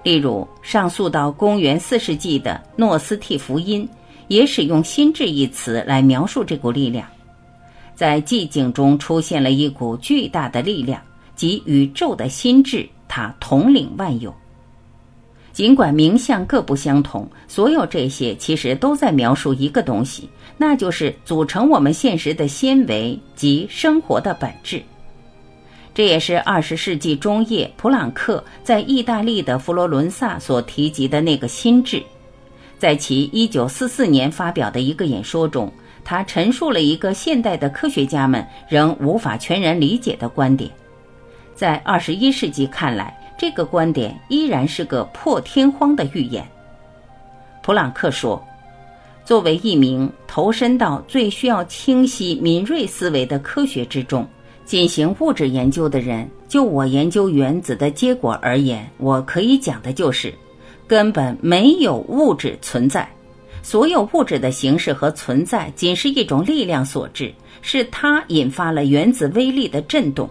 [0.04, 3.88] 例如，上溯到公元四世纪的《诺斯替福音》，
[4.28, 7.08] 也使用“心智”一词来描述这股力量。
[7.94, 11.00] 在寂静中出现了一股巨大的力量，
[11.36, 14.34] 即宇宙的心智，它统领万有。
[15.54, 20.28] 尽管名相各不相同，所有这些其实都在描述一个东西，
[20.62, 24.80] 那就是组成我们现实的纤维及生活的本质。
[25.92, 32.04] 这也是二十世纪中叶普朗克在意大利的佛罗伦萨所提及的那个心智。
[32.78, 40.70] 在其一九四四年发表的一个演说中，他陈述了一个现代的科学家们仍无法全然理解的观点。
[41.56, 43.18] 在二十一世纪看来。
[43.42, 46.48] 这个观点依然是个破天荒的预言。
[47.64, 48.40] 普朗克说
[49.26, 54.28] ：“作为一名投身到最需要清晰敏锐思维的科学之中
[54.66, 60.34] 进行物质研究的人，就我研究原子的结果而言，我可以讲的就是，
[60.88, 63.08] 根本没有物质存在。
[63.64, 70.30] 所有物质的形式和存在仅是一种力量所致，是它引发了原子微粒的震动。”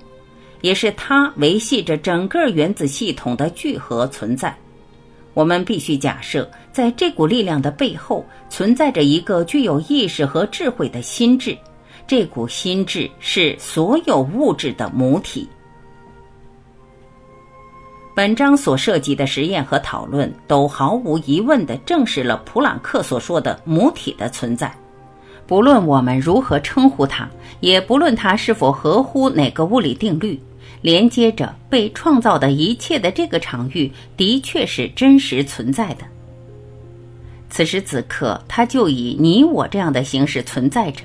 [0.62, 4.55] 也是它维系着整个原子系统的聚合存在。
[5.32, 11.57] 我们必须假设，在这股力量的背后存在着一个具有意识和智慧的心智。
[12.07, 15.49] 这股心智是所有物质的母体。
[18.16, 24.75] 本章所涉及的实验和讨论都毫无疑问地证实了普朗克所说的母体的存在。
[25.47, 27.29] 不论我们如何称呼它，
[27.61, 30.39] 也不论它是否合乎哪个物理定律。
[30.83, 36.05] 连接着被创造的一切的这个场域，的确是真实存在的。
[37.51, 41.03] 此时此刻，它就以你我这样的形式存在着。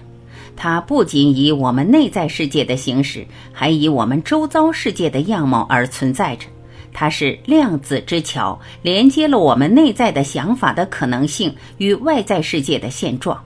[0.56, 6.48] 它不仅以我们内在世界的形式，还以我们周遭世界的样貌而存在着。
[6.94, 13.38] 它是量子之桥，连接了我们内在的想法的可能性与外在世界的现状。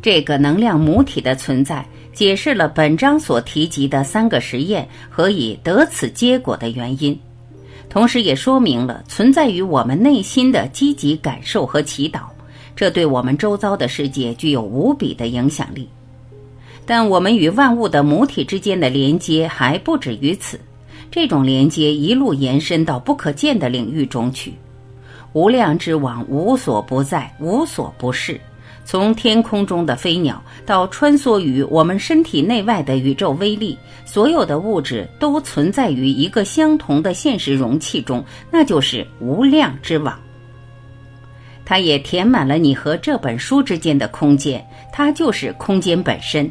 [0.00, 1.84] 这个能量母体的存在。
[2.12, 7.20] 解释了本章所提及的三个实验和以得此结果的原因，
[7.88, 12.20] 同时也说明了存在于我们内心的积极感受和祈祷，
[12.74, 15.88] 这对我们周遭的世界具有无比的影响力。
[16.84, 20.60] 但我们与万物的母体之间的连接还不止于此，
[21.10, 24.52] 这种连接一路延伸到不可见的领域中去，
[25.32, 28.40] 无量之网无所不在，无所不是。
[28.86, 40.16] 从天空中的飞鸟到穿梭于我们身体内外的宇宙微粒，所有的物质都存在于一个相同的现实容器中，那就是无量之网。
[41.64, 46.48] 它也填满了你和这本书之间的空间，它就是空间本身。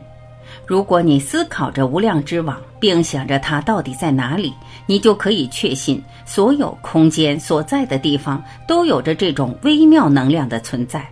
[0.68, 4.52] 如果你思考着无量之网，并想着它到底在哪里，
[4.86, 11.10] 你就可以确信，所有空间所在的地方都有着这种微妙能量的存在。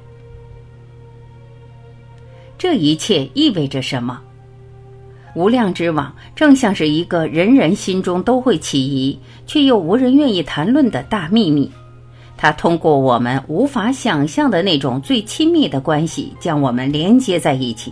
[2.64, 4.22] 这一切意味着什么？
[5.36, 11.70] 无量之网正像是一个人人心中都会起疑，却又无人愿意谈论的大秘密。
[12.38, 17.92] 它通过我们无法想象的那种最亲密的关系，将我们连接在一起。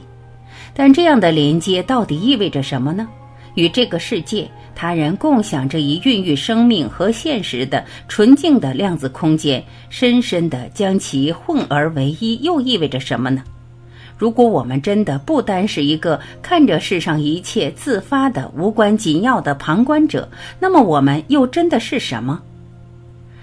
[0.73, 3.05] 但这样的连接到底意味着什么呢？
[3.55, 13.43] 与这个世界、他人共享这一孕育生命和现实的纯净的量子空间，深深地将其混而为一，又意味着什么呢？
[14.21, 22.39] 如果我们真的不单是一个看着世上一切自发的无关紧要的旁观者，那么我们又真的是什么？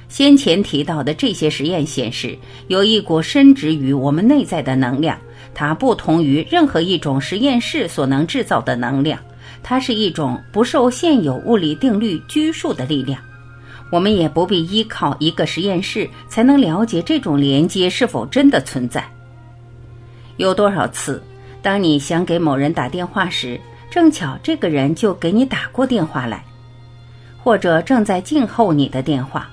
[0.08, 5.18] 先前提到的这些实验显示，有一股深植于我们内在的能量，
[5.52, 9.18] 它不同于任何一种实验室所能制造的能量，
[9.64, 13.20] 它是一种不受现有物理定律拘束的力量。
[13.90, 19.04] 我们也不必依靠一个实验室才能了解这种连接是否真的存在。
[20.38, 21.20] 有多少次，
[21.60, 23.60] 当你想给某人打电话时，
[23.90, 26.44] 正巧这个人就给你打过电话来，
[27.42, 29.50] 或者正在静候你的电话，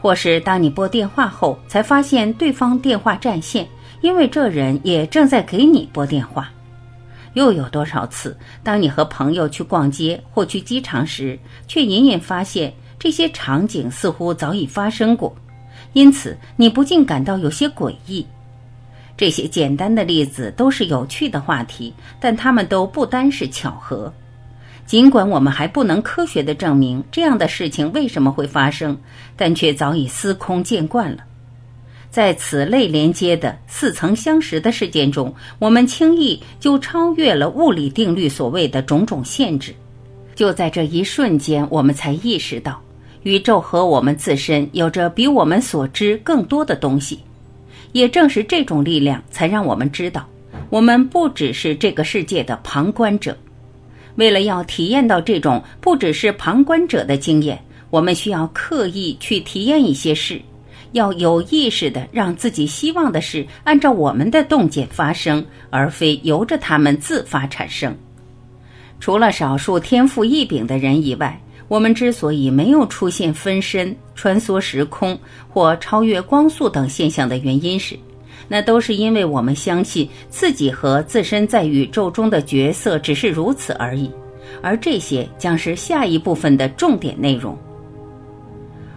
[0.00, 3.66] 或是当你拨电话后才发现对方电话占线，
[4.00, 6.48] 因为这人也正在给你拨电话。
[7.34, 11.36] 又有多少次，当你和朋友去逛街或去机场时，
[11.66, 15.34] 却隐隐发现这些场景似乎早已发生过，
[15.94, 18.24] 因此你不禁感到有些诡异。
[19.20, 24.10] 这些简单的例子都是有趣的话题，但它们都不单是巧合。
[24.86, 28.96] 尽管我们还不能科学的证明这样的事情为什么会发生，
[29.36, 31.18] 但却早已司空见惯了。
[32.08, 39.74] 在此类连接的似曾相识的事件中，我们轻易就超越了物理定律所谓的种种限制。
[40.34, 42.80] 就在这一瞬间，我们才意识到，
[43.24, 47.20] 宇宙和我们自身有着比我们所知更多的东西。
[47.92, 50.28] 也正是这种力量，才让我们知道，
[50.68, 53.36] 我们不只是这个世界的旁观者。
[54.16, 57.58] 为了要体验到这种不只是旁观者的经验，
[57.90, 60.40] 我们需要刻意去体验一些事，
[60.92, 67.96] 要有意识的让自己希望的事按照我们的洞见发生，而非由着他们自发产生。
[68.98, 71.40] 除了少数天赋异禀的人以外。
[71.70, 75.16] 我们之所以没有出现分身、穿梭时空
[75.48, 77.96] 或超越光速等现象的原因是，
[78.48, 84.10] 那都是因为我们相信自己和自身在宇宙中的角色只是如此而已，
[84.60, 87.56] 而这些将是下一部分的重点内容。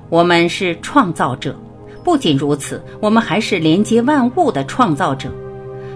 [0.10, 1.56] 我们是创造者，
[2.04, 5.32] 不仅如此，我们还是连接万物的创造者。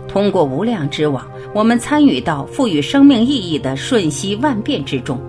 [0.07, 5.19] 通过无量之网，我们参与到赋予生命意义的瞬息万变之中。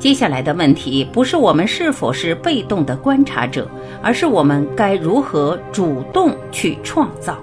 [0.00, 3.70] 接下来的问题不是我们是否是被动的观察者，
[4.02, 7.36] 而是我们该如何主动去创造。